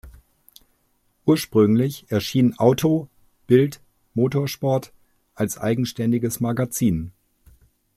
Ursprünglich 1.25 2.07
erschien 2.09 2.57
Auto 2.57 3.07
Bild 3.45 3.81
Motorsport 4.15 4.93
als 5.35 5.59
eigenständiges 5.59 6.39
Magazin. 6.39 7.11